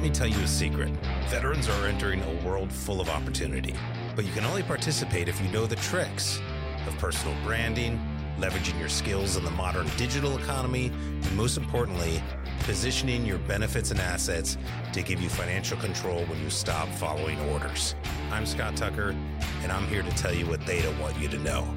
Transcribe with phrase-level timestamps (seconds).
[0.00, 0.88] Let me tell you a secret.
[1.28, 3.74] Veterans are entering a world full of opportunity,
[4.16, 6.40] but you can only participate if you know the tricks
[6.86, 8.00] of personal branding,
[8.38, 12.22] leveraging your skills in the modern digital economy, and most importantly,
[12.60, 14.56] positioning your benefits and assets
[14.94, 17.94] to give you financial control when you stop following orders.
[18.30, 19.14] I'm Scott Tucker,
[19.62, 21.68] and I'm here to tell you what they don't want you to know.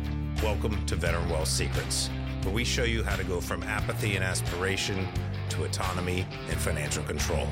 [0.42, 2.10] Welcome to Veteran Wealth Secrets,
[2.44, 5.10] where we show you how to go from apathy and aspiration
[5.50, 7.50] to autonomy and financial control.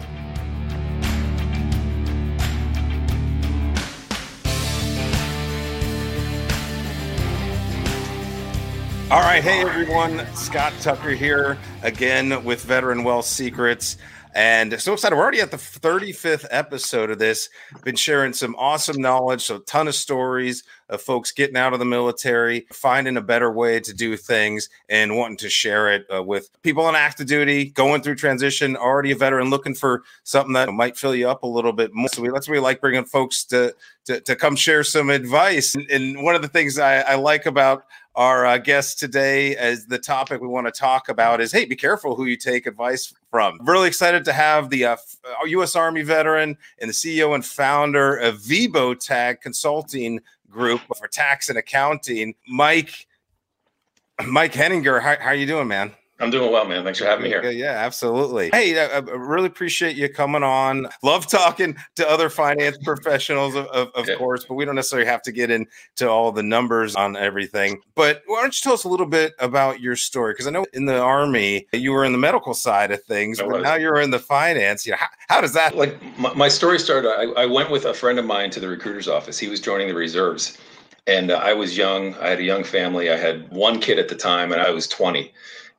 [9.11, 9.43] All right.
[9.43, 10.25] Hey, everyone.
[10.35, 13.97] Scott Tucker here again with Veteran Wealth Secrets.
[14.33, 15.17] And so excited.
[15.17, 17.49] We're already at the 35th episode of this.
[17.83, 21.79] Been sharing some awesome knowledge, so a ton of stories of folks getting out of
[21.79, 26.23] the military, finding a better way to do things, and wanting to share it uh,
[26.23, 30.71] with people on active duty, going through transition, already a veteran, looking for something that
[30.71, 32.07] might fill you up a little bit more.
[32.07, 35.75] So we, that's what we like bringing folks to, to, to come share some advice.
[35.75, 37.83] And, and one of the things I, I like about
[38.15, 41.75] our uh, guest today as the topic we want to talk about is hey be
[41.75, 43.57] careful who you take advice from.
[43.63, 44.97] Really excited to have the uh,
[45.45, 51.57] u.s army veteran and the ceo and founder of VBOTAG consulting group for tax and
[51.57, 53.07] accounting mike
[54.25, 54.99] mike henninger.
[54.99, 56.83] How, how are you doing man I'm doing well, man.
[56.83, 57.49] Thanks for having me here.
[57.49, 58.51] Yeah, absolutely.
[58.51, 60.87] Hey, I, I, really appreciate you coming on.
[61.01, 65.23] Love talking to other finance professionals, of, of, of course, but we don't necessarily have
[65.23, 67.81] to get into all the numbers on everything.
[67.95, 70.33] But why don't you tell us a little bit about your story?
[70.33, 73.45] Because I know in the Army, you were in the medical side of things, I
[73.45, 73.63] but was.
[73.63, 74.85] now you're in the finance.
[74.85, 75.75] You know, how, how does that?
[75.75, 78.67] Like my, my story started, I, I went with a friend of mine to the
[78.67, 79.39] recruiter's office.
[79.39, 80.57] He was joining the reserves.
[81.07, 82.13] And uh, I was young.
[82.15, 83.09] I had a young family.
[83.09, 85.33] I had one kid at the time, and I was 20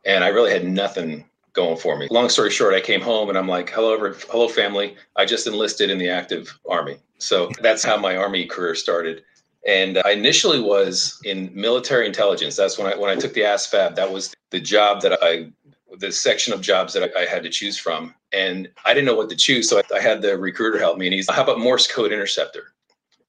[0.05, 2.09] and I really had nothing going for me.
[2.11, 3.99] Long story short, I came home and I'm like, "Hello,
[4.31, 4.97] hello, family.
[5.17, 9.23] I just enlisted in the active army." So that's how my army career started.
[9.67, 12.57] And I initially was in military intelligence.
[12.57, 13.95] That's when I when I took the ASVAB.
[13.95, 15.53] That was the job that I
[15.99, 18.15] the section of jobs that I, I had to choose from.
[18.33, 19.69] And I didn't know what to choose.
[19.69, 22.72] So I, I had the recruiter help me and he's, how about Morse code interceptor?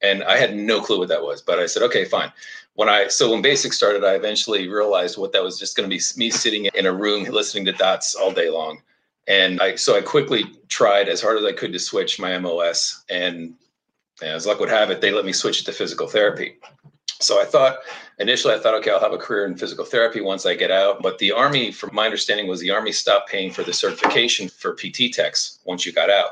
[0.03, 2.31] And I had no clue what that was, but I said, okay, fine
[2.75, 5.96] when I so when basic started, I eventually realized what that was just going to
[5.96, 8.81] be me sitting in a room listening to dots all day long.
[9.28, 13.03] And I so I quickly tried as hard as I could to switch my MOS,
[13.09, 13.53] and,
[14.22, 16.58] and as luck would have it, they let me switch it to physical therapy.
[17.20, 17.78] So I thought
[18.20, 21.02] initially I thought, okay, I'll have a career in physical therapy once I get out.
[21.02, 24.75] But the Army, from my understanding, was the Army stopped paying for the certification for
[24.75, 26.31] PT techs once you got out.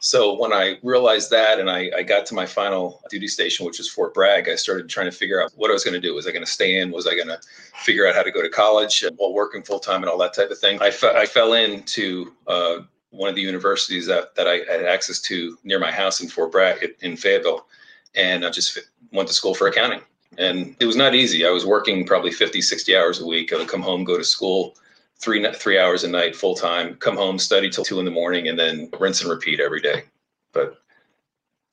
[0.00, 3.78] So when I realized that and I, I got to my final duty station, which
[3.78, 6.14] was Fort Bragg, I started trying to figure out what I was going to do.
[6.14, 6.90] Was I going to stay in?
[6.90, 7.40] Was I going to
[7.84, 10.50] figure out how to go to college while working full time and all that type
[10.50, 10.80] of thing?
[10.80, 12.78] I, fe- I fell into uh,
[13.10, 16.52] one of the universities that, that I had access to near my house in Fort
[16.52, 17.66] Bragg in Fayetteville.
[18.14, 18.78] And I just
[19.12, 20.00] went to school for accounting.
[20.38, 21.46] And it was not easy.
[21.46, 23.52] I was working probably 50, 60 hours a week.
[23.52, 24.74] I would come home, go to school,
[25.22, 28.48] three three hours a night full time come home study till two in the morning
[28.48, 30.04] and then rinse and repeat every day.
[30.52, 30.82] But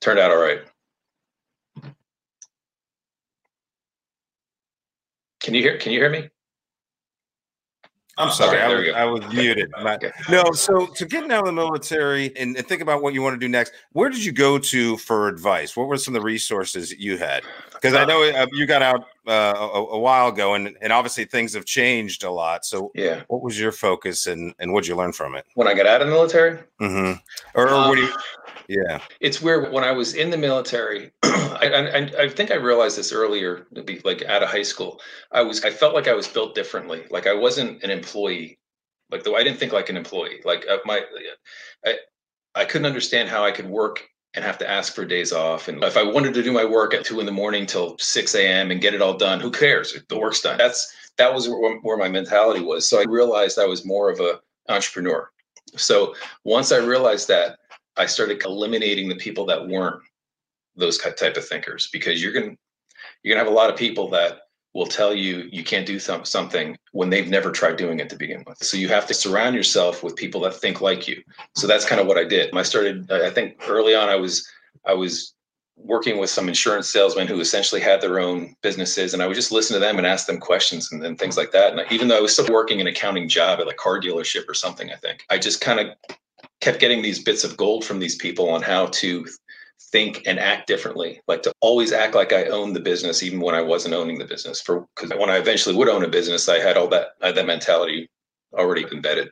[0.00, 0.62] turned out all right.
[5.40, 6.30] Can you hear can you hear me
[8.20, 9.72] I'm sorry, okay, I, was, I, was, muted.
[9.76, 10.10] Okay.
[10.28, 13.34] No, so to getting out of the military and, and, think about what you want
[13.34, 15.76] to do next, where did you go to for advice?
[15.76, 17.42] What were some of the resources you had?
[17.72, 20.92] Because I uh, know uh, you got out uh, a, a, while ago, and, and
[20.92, 22.64] obviously things have changed a lot.
[22.64, 25.46] So, yeah, what was your focus, and and what did you learn from it?
[25.54, 27.12] When I got out of the military, mm-hmm.
[27.54, 28.12] or, or um, what do you?
[28.70, 32.96] Yeah, it's where when I was in the military, I, I, I think I realized
[32.96, 33.66] this earlier,
[34.04, 35.00] like out of high school.
[35.32, 37.04] I was I felt like I was built differently.
[37.10, 38.60] Like I wasn't an employee.
[39.10, 40.40] Like though I didn't think like an employee.
[40.44, 41.02] Like uh, my,
[41.84, 41.96] I
[42.54, 45.66] I couldn't understand how I could work and have to ask for days off.
[45.66, 48.34] And if I wanted to do my work at two in the morning till 6
[48.36, 48.70] a.m.
[48.70, 49.98] and get it all done, who cares?
[50.08, 50.58] The work's done.
[50.58, 52.88] That's that was where, where my mentality was.
[52.88, 55.28] So I realized I was more of a entrepreneur.
[55.76, 56.14] So
[56.44, 57.59] once I realized that,
[58.00, 60.02] I started eliminating the people that weren't
[60.74, 62.56] those type of thinkers because you're going
[63.22, 64.40] you're going to have a lot of people that
[64.72, 68.16] will tell you you can't do some, something when they've never tried doing it to
[68.16, 68.58] begin with.
[68.58, 71.22] So you have to surround yourself with people that think like you.
[71.56, 72.54] So that's kind of what I did.
[72.54, 74.48] I started I think early on I was
[74.86, 75.34] I was
[75.76, 79.50] working with some insurance salesmen who essentially had their own businesses and I would just
[79.50, 81.72] listen to them and ask them questions and, and things like that.
[81.72, 84.54] And even though I was still working an accounting job at a car dealership or
[84.54, 86.16] something, I think I just kind of
[86.60, 89.26] kept getting these bits of gold from these people on how to
[89.92, 93.54] think and act differently like to always act like i owned the business even when
[93.54, 96.58] i wasn't owning the business for because when i eventually would own a business i
[96.58, 98.08] had all that I had that mentality
[98.52, 99.30] already embedded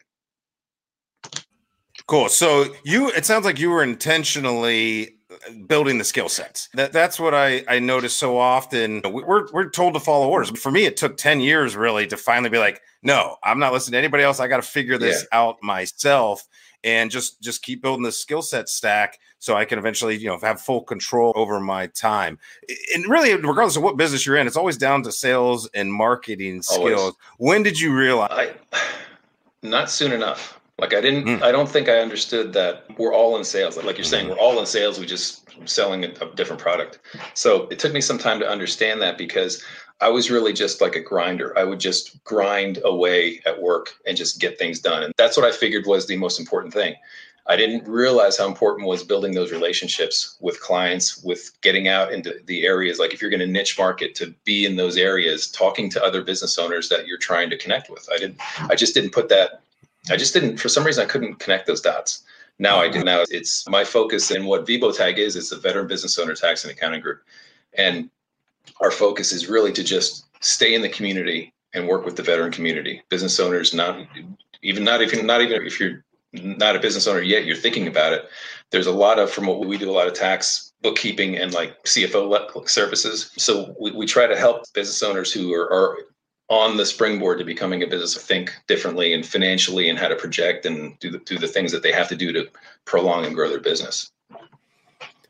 [2.09, 2.31] Cool.
[2.31, 5.18] So you, it sounds like you were intentionally
[5.67, 6.69] building the skill sets.
[6.75, 9.03] That that's what I I notice so often.
[9.05, 10.51] We're we're told to follow orders.
[10.59, 13.93] For me, it took ten years really to finally be like, no, I'm not listening
[13.93, 14.41] to anybody else.
[14.41, 15.39] I got to figure this yeah.
[15.39, 16.47] out myself
[16.85, 20.39] and just just keep building the skill set stack so I can eventually you know
[20.39, 22.39] have full control over my time.
[22.95, 26.63] And really, regardless of what business you're in, it's always down to sales and marketing
[26.63, 27.01] skills.
[27.01, 27.15] Always.
[27.39, 28.31] When did you realize?
[28.33, 28.53] I,
[29.63, 30.58] not soon enough.
[30.79, 31.43] Like I didn't, mm.
[31.43, 33.77] I don't think I understood that we're all in sales.
[33.77, 34.33] Like, like you're saying, hmm.
[34.33, 35.01] we're all in sales.
[35.01, 37.01] We just selling a, a different product.
[37.35, 39.65] So it took me some time to understand that because
[40.01, 41.57] I was really just like a grinder.
[41.59, 45.03] I would just grind away at work and just get things done.
[45.03, 46.95] And that's what I figured was the most important thing.
[47.49, 52.41] I didn't realize how important was building those relationships with clients, with getting out into
[52.45, 52.99] the areas.
[52.99, 56.23] Like if you're going to niche market, to be in those areas, talking to other
[56.23, 58.07] business owners that you're trying to connect with.
[58.13, 58.39] I didn't.
[58.71, 59.63] I just didn't put that
[60.11, 62.25] I just didn't, for some reason, I couldn't connect those dots.
[62.59, 63.05] Now I do.
[63.05, 66.73] Now it's my focus and what VBOTAG is, is the Veteran Business Owner Tax and
[66.73, 67.23] Accounting Group.
[67.75, 68.11] And
[68.81, 72.51] our focus is really to just stay in the community and work with the veteran
[72.51, 74.07] community, business owners, not
[74.63, 78.13] even not even not even if you're not a business owner yet, you're thinking about
[78.13, 78.29] it.
[78.71, 81.83] There's a lot of from what we do a lot of tax bookkeeping and like
[81.85, 83.31] CFO services.
[83.37, 85.99] So we, we try to help business owners who are, are
[86.49, 90.65] on the springboard to becoming a business think differently and financially and how to project
[90.65, 92.49] and do the, do the things that they have to do to
[92.87, 94.11] prolong and grow their business.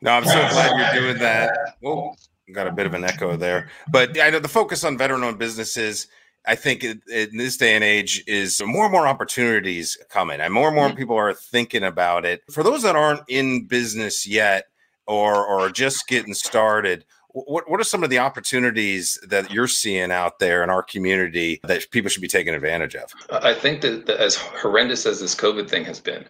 [0.01, 1.75] No, I'm so glad you're doing that.
[1.83, 2.15] Oh,
[2.53, 6.07] got a bit of an echo there, but I know the focus on veteran-owned businesses.
[6.47, 10.67] I think in this day and age is more and more opportunities coming, and more
[10.67, 10.97] and more mm-hmm.
[10.97, 12.43] people are thinking about it.
[12.49, 14.67] For those that aren't in business yet
[15.05, 17.03] or or just getting started,
[17.47, 21.59] what what are some of the opportunities that you're seeing out there in our community
[21.63, 23.13] that people should be taking advantage of?
[23.29, 26.25] I think that, that as horrendous as this COVID thing has been,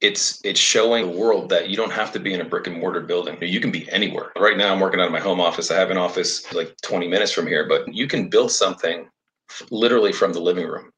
[0.00, 2.78] it's it's showing the world that you don't have to be in a brick and
[2.78, 3.38] mortar building.
[3.40, 4.32] You can be anywhere.
[4.36, 5.70] Right now, I'm working out of my home office.
[5.70, 9.08] I have an office like 20 minutes from here, but you can build something
[9.70, 10.90] literally from the living room.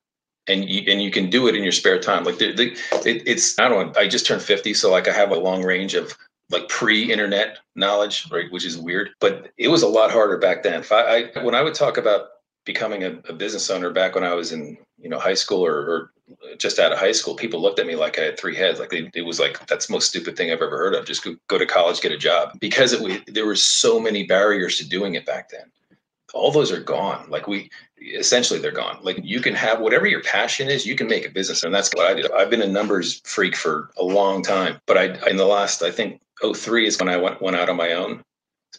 [0.49, 2.23] And you, and you can do it in your spare time.
[2.23, 3.97] Like the, it, it's I don't.
[3.97, 6.17] I just turned 50, so like I have a long range of
[6.51, 8.51] like pre-internet knowledge, right?
[8.51, 10.81] Which is weird, but it was a lot harder back then.
[10.81, 12.29] If I, I when I would talk about
[12.65, 15.77] becoming a, a, business owner back when I was in you know high school or,
[15.77, 16.11] or,
[16.59, 18.81] just out of high school, people looked at me like I had three heads.
[18.81, 21.07] Like they, it was like that's the most stupid thing I've ever heard of.
[21.07, 24.27] Just go, go to college, get a job, because it, we, there were so many
[24.27, 25.71] barriers to doing it back then.
[26.35, 27.31] All those are gone.
[27.31, 27.71] Like we
[28.01, 28.99] essentially they're gone.
[29.03, 31.91] Like you can have whatever your passion is, you can make a business, and that's
[31.95, 32.31] what I did.
[32.33, 35.93] I've been a numbers freak for a long time, but I in the last I
[35.93, 38.23] think 03 is when I went, went out on my own,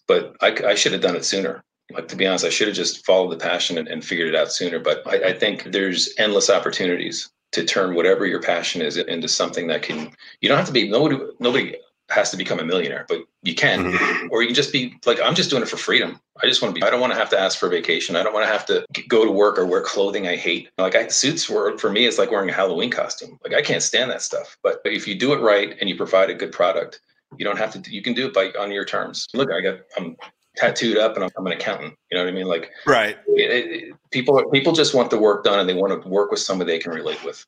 [0.07, 1.63] but I, I should have done it sooner.
[1.91, 4.35] Like, to be honest, I should have just followed the passion and, and figured it
[4.35, 4.79] out sooner.
[4.79, 9.67] But I, I think there's endless opportunities to turn whatever your passion is into something
[9.67, 10.11] that can,
[10.41, 11.77] you don't have to be, nobody, nobody
[12.09, 14.27] has to become a millionaire, but you can, mm-hmm.
[14.31, 16.19] or you can just be like, I'm just doing it for freedom.
[16.41, 18.15] I just want to be, I don't want to have to ask for vacation.
[18.15, 20.69] I don't want to have to go to work or wear clothing I hate.
[20.77, 23.39] Like I, suits were, for me, it's like wearing a Halloween costume.
[23.43, 25.95] Like I can't stand that stuff, but, but if you do it right and you
[25.95, 27.01] provide a good product,
[27.37, 27.91] you don't have to.
[27.91, 29.27] You can do it by on your terms.
[29.33, 29.79] Look, I got.
[29.97, 30.15] I'm
[30.57, 31.93] tattooed up and I'm, I'm an accountant.
[32.11, 32.47] You know what I mean?
[32.47, 33.17] Like, right.
[33.27, 36.39] It, it, people people just want the work done and they want to work with
[36.39, 37.45] somebody they can relate with.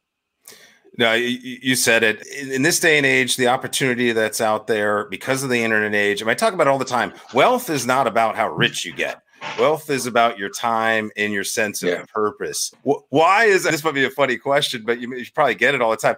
[0.98, 2.26] No, you, you said it.
[2.28, 6.22] In this day and age, the opportunity that's out there because of the internet age,
[6.22, 7.14] and I talk about it all the time.
[7.34, 9.22] Wealth is not about how rich you get.
[9.58, 12.06] Wealth is about your time and your sense of yeah.
[12.14, 12.72] purpose.
[12.84, 13.84] Why is this?
[13.84, 16.16] Might be a funny question, but you, you probably get it all the time.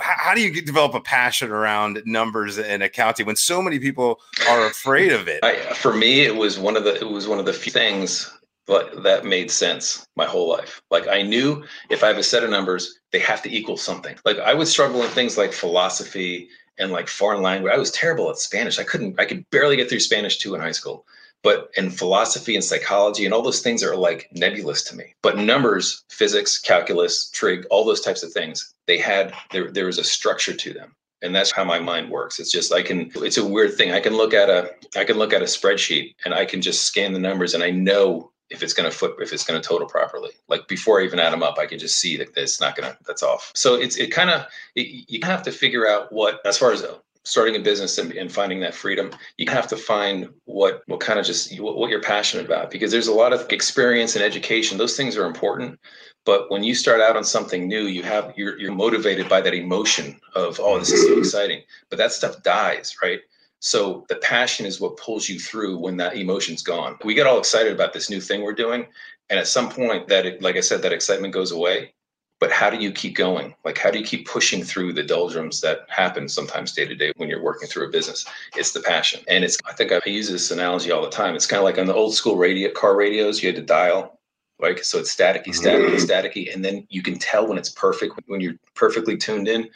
[0.00, 4.20] How, how do you develop a passion around numbers and accounting when so many people
[4.48, 5.40] are afraid of it?
[5.42, 8.30] I, for me, it was one of the it was one of the few things
[8.66, 10.80] that made sense my whole life.
[10.90, 14.16] Like I knew if I have a set of numbers, they have to equal something.
[14.24, 16.48] Like I would struggle in things like philosophy
[16.78, 17.72] and like foreign language.
[17.72, 18.78] I was terrible at Spanish.
[18.78, 19.18] I couldn't.
[19.18, 21.04] I could barely get through Spanish two in high school
[21.42, 25.14] but in philosophy and psychology and all those things are like nebulous to me.
[25.22, 29.98] But numbers physics calculus trig all those types of things they had there there was
[29.98, 30.94] a structure to them.
[31.22, 32.38] And that's how my mind works.
[32.38, 33.92] It's just i can it's a weird thing.
[33.92, 36.82] I can look at a i can look at a spreadsheet and i can just
[36.82, 39.66] scan the numbers and i know if it's going to flip if it's going to
[39.66, 40.30] total properly.
[40.48, 42.90] Like before i even add them up i can just see that it's not going
[42.90, 43.52] to that's off.
[43.54, 46.82] So it's it kind of you have to figure out what as far as
[47.24, 51.18] starting a business and, and, finding that freedom you have to find what what kind
[51.18, 54.78] of just what, what, you're passionate about because there's a lot of experience and education.
[54.78, 55.78] Those things are important
[56.24, 59.54] but when you start out on something new you have you're, you're motivated by that
[59.54, 61.62] emotion of oh this is so exciting.
[61.88, 63.20] But that stuff dies right?
[63.62, 66.96] So the passion is what pulls you through when that emotion's gone.
[67.04, 68.86] We get all excited about this new thing we're doing
[69.30, 71.94] and at some point that like i said that excitement goes away
[72.40, 73.54] but how do you keep going?
[73.64, 77.12] Like, how do you keep pushing through the doldrums that happen sometimes day to day
[77.16, 78.26] when you're working through a business?
[78.56, 79.20] It's the passion.
[79.28, 81.34] And it's, I think I use this analogy all the time.
[81.34, 84.18] It's kind of like on the old school radio, car radios, you had to dial
[84.60, 84.84] right?
[84.84, 85.96] So it's staticky, staticky, mm-hmm.
[85.96, 89.68] staticky, and then you can tell when it's perfect when you're perfectly tuned in.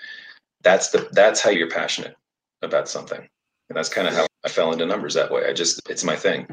[0.62, 2.16] That's the that's how you're passionate
[2.62, 3.21] about something,
[3.68, 5.47] and that's kind of how I fell into numbers that way.
[5.49, 6.47] I just it's my thing.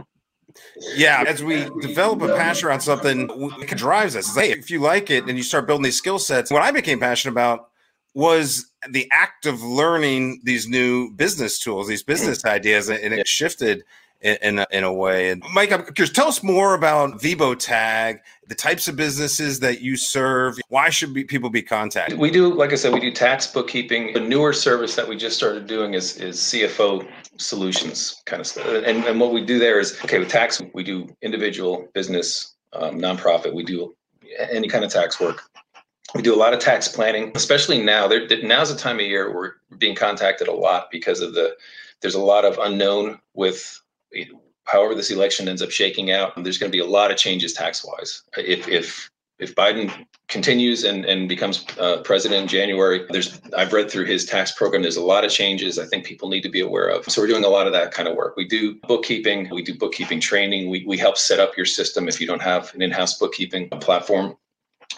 [0.95, 3.29] Yeah, as we develop a passion around something,
[3.61, 4.35] it drives us.
[4.35, 6.71] Like, hey, if you like it and you start building these skill sets, what I
[6.71, 7.69] became passionate about
[8.13, 13.83] was the act of learning these new business tools, these business ideas, and it shifted
[14.21, 15.31] in, in a, in, a, way.
[15.31, 19.97] And Mike, I'm curious, tell us more about VBOTAG, the types of businesses that you
[19.97, 20.57] serve.
[20.69, 22.19] Why should be, people be contacted?
[22.19, 24.13] We do, like I said, we do tax bookkeeping.
[24.13, 28.67] The newer service that we just started doing is, is CFO solutions kind of stuff.
[28.67, 32.99] And, and what we do there is, okay, with tax, we do individual, business, um,
[32.99, 33.53] nonprofit.
[33.53, 33.95] We do
[34.37, 35.41] any kind of tax work.
[36.13, 38.07] We do a lot of tax planning, especially now.
[38.07, 41.55] There, now's the time of year we're being contacted a lot because of the
[42.01, 43.80] there's a lot of unknown with
[44.65, 47.53] however this election ends up shaking out, there's going to be a lot of changes
[47.53, 48.23] tax wise.
[48.37, 49.91] If if if Biden
[50.27, 54.83] continues and, and becomes uh, president in January, there's I've read through his tax program.
[54.83, 57.05] There's a lot of changes I think people need to be aware of.
[57.05, 58.37] So we're doing a lot of that kind of work.
[58.37, 60.69] We do bookkeeping, we do bookkeeping training.
[60.69, 64.37] We we help set up your system if you don't have an in-house bookkeeping platform.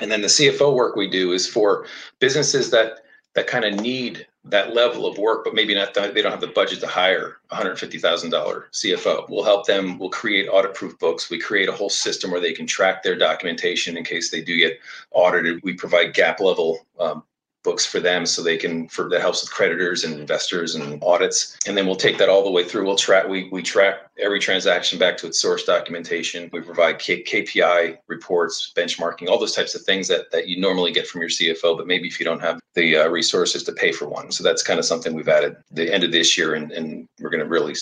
[0.02, 1.86] And then the CFO work we do is for
[2.20, 3.04] businesses that
[3.34, 6.48] that kind of need that level of work, but maybe not they don't have the
[6.48, 8.30] budget to hire $150,000
[8.72, 9.30] CFO.
[9.30, 9.98] We'll help them.
[9.98, 11.30] We'll create audit-proof books.
[11.30, 14.58] We create a whole system where they can track their documentation in case they do
[14.58, 14.80] get
[15.12, 15.62] audited.
[15.64, 17.24] We provide GAAP level um,
[17.64, 21.58] books for them so they can for that helps with creditors and investors and audits
[21.66, 24.38] and then we'll take that all the way through we'll track we, we track every
[24.40, 29.76] transaction back to its source documentation we provide K- kpi reports benchmarking all those types
[29.76, 32.42] of things that, that you normally get from your cfo but maybe if you don't
[32.42, 34.32] have the uh, resources to pay for one.
[34.32, 37.30] So that's kind of something we've added the end of this year and, and we're
[37.30, 37.76] going to really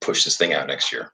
[0.00, 1.12] push this thing out next year.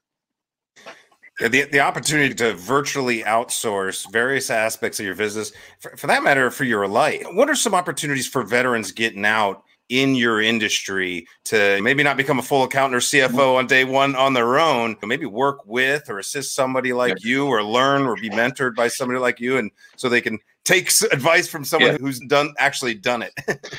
[1.39, 6.49] The, the opportunity to virtually outsource various aspects of your business, for, for that matter,
[6.49, 7.25] for your life.
[7.33, 12.39] What are some opportunities for veterans getting out in your industry to maybe not become
[12.39, 16.09] a full accountant or CFO on day one on their own, but maybe work with
[16.09, 19.71] or assist somebody like you or learn or be mentored by somebody like you and
[19.95, 21.97] so they can takes advice from someone yeah.
[21.97, 23.33] who's done actually done it.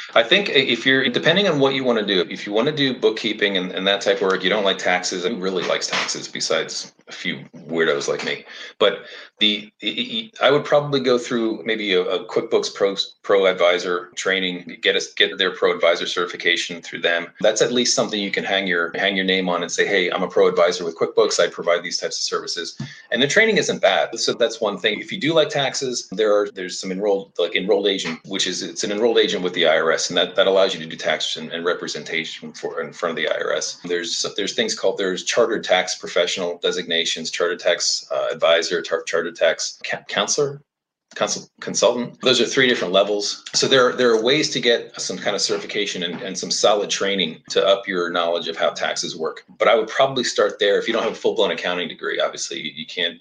[0.15, 2.75] I think if you're depending on what you want to do, if you want to
[2.75, 5.25] do bookkeeping and, and that type of work, you don't like taxes.
[5.25, 8.45] Who really likes taxes besides a few weirdos like me?
[8.79, 9.05] But
[9.39, 14.79] the, the I would probably go through maybe a, a QuickBooks Pro Pro Advisor training,
[14.81, 17.27] get us get their Pro Advisor certification through them.
[17.41, 20.11] That's at least something you can hang your hang your name on and say, hey,
[20.11, 21.39] I'm a Pro Advisor with QuickBooks.
[21.39, 24.19] I provide these types of services, and the training isn't bad.
[24.19, 25.01] So that's one thing.
[25.01, 28.63] If you do like taxes, there are there's some enrolled like enrolled agent, which is
[28.63, 31.37] it's an enrolled agent with the IRS, and that, that allows you to do tax
[31.37, 33.83] and, and representation for in front of the IRS.
[33.83, 36.59] There's there's things called there's chartered tax professional
[36.97, 40.63] designations, chartered tax uh, advisor, tar- chartered tax ca- counselor.
[41.15, 42.21] Consult, consultant.
[42.21, 43.45] Those are three different levels.
[43.55, 46.91] So there, there are ways to get some kind of certification and, and some solid
[46.91, 49.45] training to up your knowledge of how taxes work.
[49.59, 50.79] But I would probably start there.
[50.79, 53.19] If you don't have a full blown accounting degree, obviously you, you can't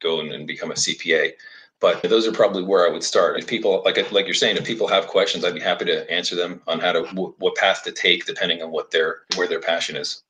[0.00, 1.32] go and, and become a CPA
[1.78, 3.38] but those are probably where I would start.
[3.38, 6.34] If people like like you're saying, if people have questions, I'd be happy to answer
[6.34, 9.94] them on how to what path to take depending on what their where their passion
[9.94, 10.22] is.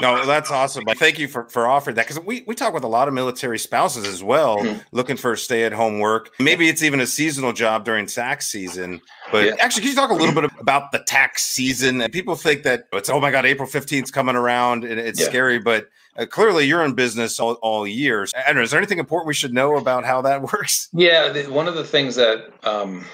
[0.00, 0.84] No, that's awesome.
[0.96, 3.58] Thank you for, for offering that because we, we talk with a lot of military
[3.58, 4.78] spouses as well, mm-hmm.
[4.92, 6.30] looking for stay at home work.
[6.38, 9.00] Maybe it's even a seasonal job during tax season.
[9.30, 9.54] But yeah.
[9.60, 12.00] actually, can you talk a little bit about the tax season?
[12.00, 15.20] And people think that it's, oh my God, April 15th is coming around and it's
[15.20, 15.26] yeah.
[15.26, 15.58] scary.
[15.58, 18.26] But uh, clearly, you're in business all, all year.
[18.36, 18.62] I don't know.
[18.62, 20.88] Is there anything important we should know about how that works?
[20.92, 21.28] Yeah.
[21.28, 23.04] The, one of the things that um,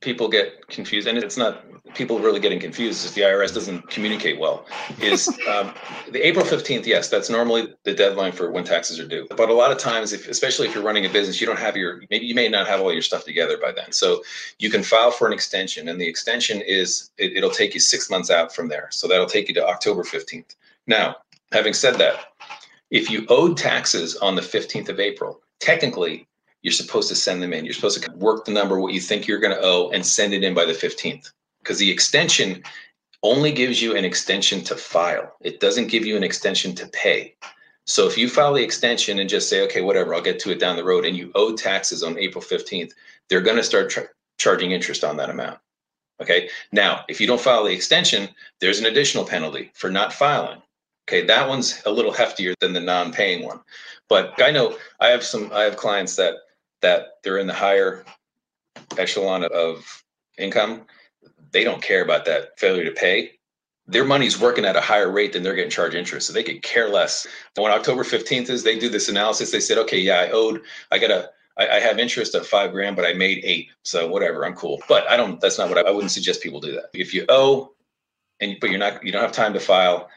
[0.00, 1.64] people get confused, and it's not
[1.94, 4.66] people really getting confused is the IRS doesn't communicate well.
[5.00, 5.72] Is um,
[6.10, 6.86] the April 15th?
[6.86, 9.26] Yes, that's normally the deadline for when taxes are due.
[9.36, 11.76] But a lot of times, if, especially if you're running a business, you don't have
[11.76, 13.92] your maybe you may not have all your stuff together by then.
[13.92, 14.22] So
[14.58, 18.10] you can file for an extension, and the extension is it, it'll take you six
[18.10, 18.88] months out from there.
[18.90, 20.56] So that'll take you to October 15th.
[20.86, 21.16] Now,
[21.52, 22.32] having said that,
[22.90, 26.26] if you owed taxes on the 15th of April, technically
[26.62, 27.64] you're supposed to send them in.
[27.64, 30.34] You're supposed to work the number, what you think you're going to owe, and send
[30.34, 31.30] it in by the 15th.
[31.60, 32.62] Because the extension
[33.22, 37.34] only gives you an extension to file, it doesn't give you an extension to pay.
[37.84, 40.60] So if you file the extension and just say, okay, whatever, I'll get to it
[40.60, 42.92] down the road, and you owe taxes on April 15th,
[43.28, 45.58] they're going to start tra- charging interest on that amount.
[46.20, 46.48] Okay.
[46.72, 48.28] Now, if you don't file the extension,
[48.60, 50.60] there's an additional penalty for not filing.
[51.08, 53.60] Okay, that one's a little heftier than the non-paying one.
[54.10, 56.34] But I know I have some I have clients that
[56.82, 58.04] that they're in the higher
[58.96, 60.02] echelon of
[60.38, 60.82] income,
[61.52, 63.32] they don't care about that failure to pay.
[63.86, 66.26] Their money's working at a higher rate than they're getting charged interest.
[66.26, 67.26] So they could care less.
[67.56, 69.50] And when October 15th is, they do this analysis.
[69.50, 72.72] They said, okay, yeah, I owed, I got a, I, I have interest of five
[72.72, 73.68] grand, but I made eight.
[73.82, 74.82] So whatever, I'm cool.
[74.88, 76.90] But I don't, that's not what I, I wouldn't suggest people do that.
[76.92, 77.72] If you owe
[78.40, 80.08] and but you're not, you don't have time to file,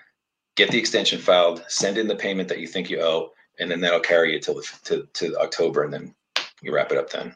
[0.56, 3.80] get the extension filed, send in the payment that you think you owe, and then
[3.80, 6.14] that'll carry you till to, to October and then
[6.62, 7.36] you wrap it up then.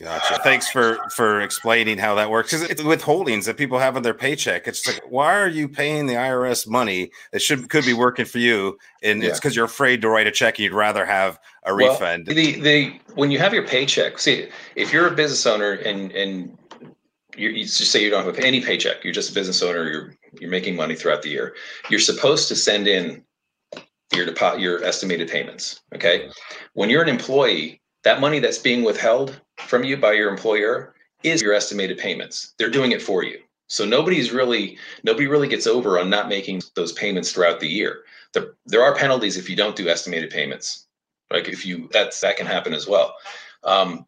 [0.00, 0.40] Gotcha.
[0.42, 2.52] Thanks for for explaining how that works.
[2.52, 4.66] Because it's withholdings that people have on their paycheck.
[4.66, 8.38] It's like, why are you paying the IRS money that should could be working for
[8.38, 8.78] you?
[9.02, 9.28] And yeah.
[9.28, 10.58] it's because you're afraid to write a check.
[10.58, 12.26] You'd rather have a well, refund.
[12.26, 16.56] The the when you have your paycheck, see, if you're a business owner and and
[17.36, 19.90] you, you just say you don't have any paycheck, you're just a business owner.
[19.90, 21.54] You're you're making money throughout the year.
[21.90, 23.22] You're supposed to send in
[24.14, 25.82] your deposit, your estimated payments.
[25.94, 26.30] Okay,
[26.72, 31.42] when you're an employee, that money that's being withheld from you by your employer is
[31.42, 32.54] your estimated payments.
[32.58, 33.38] They're doing it for you.
[33.68, 38.02] So nobody's really nobody really gets over on not making those payments throughout the year.
[38.32, 40.86] There, there are penalties if you don't do estimated payments.
[41.30, 43.14] Like if you that's that can happen as well.
[43.62, 44.06] Um,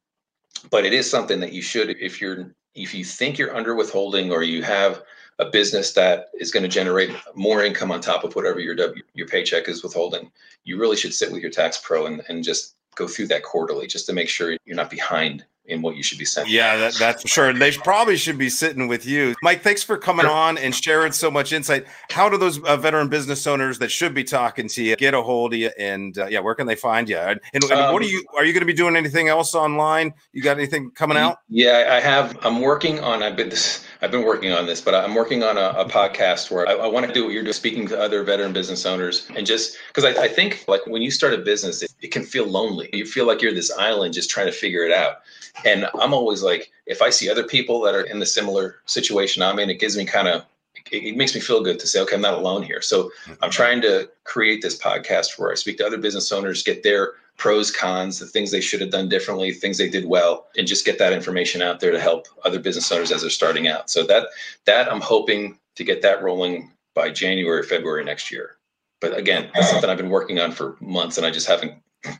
[0.70, 4.32] but it is something that you should if you're if you think you're under withholding
[4.32, 5.02] or you have
[5.38, 8.76] a business that is going to generate more income on top of whatever your
[9.14, 10.30] your paycheck is withholding,
[10.64, 13.86] you really should sit with your tax pro and, and just go through that quarterly
[13.86, 16.52] just to make sure you're not behind in what you should be sending.
[16.52, 17.52] Yeah, that, that's for sure.
[17.52, 19.34] They probably should be sitting with you.
[19.42, 20.34] Mike, thanks for coming sure.
[20.34, 21.86] on and sharing so much insight.
[22.10, 25.22] How do those uh, veteran business owners that should be talking to you get a
[25.22, 25.70] hold of you?
[25.78, 27.16] And uh, yeah, where can they find you?
[27.16, 30.12] And, and um, what are you, are you going to be doing anything else online?
[30.32, 31.38] You got anything coming out?
[31.48, 32.36] Yeah, I have.
[32.44, 35.56] I'm working on, I've been this, I've been working on this, but I'm working on
[35.56, 38.24] a, a podcast where I, I, want to do what you're doing, speaking to other
[38.24, 41.82] veteran business owners, and just because I, I, think like when you start a business,
[41.82, 42.90] it, it can feel lonely.
[42.92, 45.18] You feel like you're this island just trying to figure it out.
[45.64, 49.40] And I'm always like, if I see other people that are in the similar situation
[49.40, 50.44] I'm in, it gives me kind of
[50.90, 52.82] it, makes me feel good to say, okay, I'm not alone here.
[52.82, 53.34] So mm-hmm.
[53.42, 57.12] I'm trying to create this podcast where I speak to other business owners, get their
[57.36, 60.84] pros, cons, the things they should have done differently, things they did well, and just
[60.84, 63.90] get that information out there to help other business owners as they're starting out.
[63.90, 64.28] So that
[64.66, 68.56] that I'm hoping to get that rolling by January, February next year.
[69.00, 72.10] But again, that's something I've been working on for months, and I just haven't I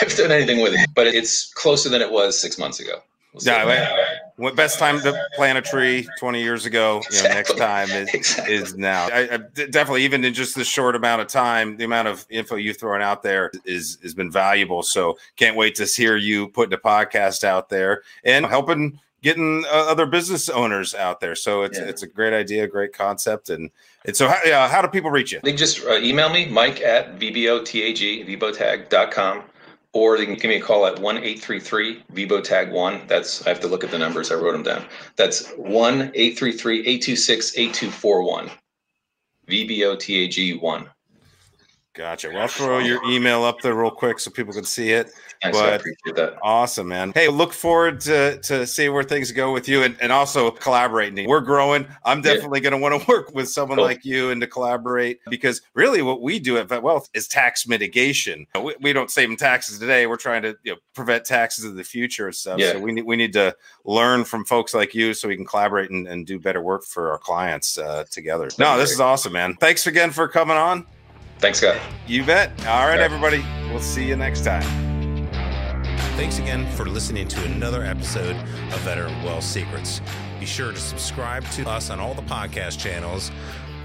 [0.00, 0.90] haven't done anything with it.
[0.94, 3.02] But it's closer than it was six months ago.
[3.32, 7.02] We'll yeah, what best time to plant a tree 20 years ago?
[7.10, 8.54] You know, next time is, exactly.
[8.54, 9.08] is now.
[9.12, 12.56] I, I, definitely, even in just this short amount of time, the amount of info
[12.56, 14.82] you've thrown out there is has been valuable.
[14.82, 19.86] So can't wait to hear you putting a podcast out there and helping getting uh,
[19.88, 21.34] other business owners out there.
[21.34, 21.84] So it's yeah.
[21.84, 23.70] it's a great idea, great concept, and
[24.04, 25.40] and so how, uh, how do people reach you?
[25.42, 29.44] They just uh, email me, Mike at vbotag vbotag.com
[29.92, 33.02] or they can give me a call at 1-833 VBOTAG 1.
[33.06, 34.32] That's I have to look at the numbers.
[34.32, 34.86] I wrote them down.
[35.16, 38.50] That's 1-833-826-8241.
[39.48, 40.88] VBOTAG 1.
[41.94, 42.30] Gotcha.
[42.30, 45.12] Well, I'll throw your email up there real quick so people can see it.
[45.42, 46.38] Thanks, but I appreciate that.
[46.42, 47.12] Awesome, man.
[47.14, 51.28] Hey, look forward to to see where things go with you and, and also collaborating.
[51.28, 51.86] We're growing.
[52.04, 52.70] I'm definitely yeah.
[52.70, 53.84] going to want to work with someone cool.
[53.84, 57.66] like you and to collaborate because really what we do at Vet Wealth is tax
[57.66, 58.46] mitigation.
[58.62, 60.06] We, we don't save them taxes today.
[60.06, 62.60] We're trying to you know, prevent taxes in the future and stuff.
[62.60, 62.72] Yeah.
[62.72, 65.90] So we need we need to learn from folks like you so we can collaborate
[65.90, 68.48] and, and do better work for our clients uh, together.
[68.58, 69.56] No, this is awesome, man.
[69.56, 70.86] Thanks again for coming on.
[71.38, 71.76] Thanks, Scott.
[72.06, 72.52] You bet.
[72.68, 73.44] All right, everybody.
[73.70, 74.91] We'll see you next time.
[76.14, 80.02] Thanks again for listening to another episode of Veteran Wealth Secrets.
[80.38, 83.32] Be sure to subscribe to us on all the podcast channels,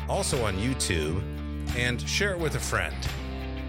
[0.09, 1.23] also on YouTube,
[1.77, 2.93] and share it with a friend.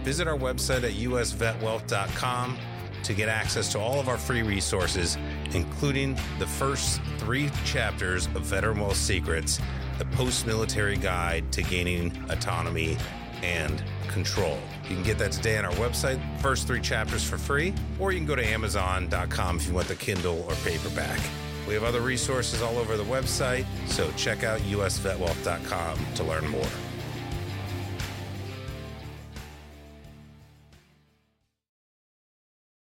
[0.03, 2.59] Visit our website at usvetwealth.com
[3.05, 5.17] to get access to all of our free resources,
[5.55, 9.61] including the first three chapters of Veteran Wealth Secrets,
[9.99, 12.99] the post military guide to gaining autonomy
[13.43, 14.59] and control.
[14.89, 18.19] You can get that today on our website, first three chapters for free, or you
[18.19, 21.21] can go to Amazon.com if you want the Kindle or paperback.
[21.67, 26.88] We have other resources all over the website, so check out usvetwealth.com to learn more.